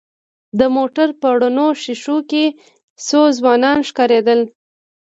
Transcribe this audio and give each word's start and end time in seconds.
د 0.59 0.61
موټر 0.75 1.07
په 1.21 1.27
رڼو 1.41 1.67
ښېښو 1.81 2.17
کې 2.29 2.45
څو 3.05 3.21
ځوانان 3.37 3.77
ښکارېدل. 3.89 4.39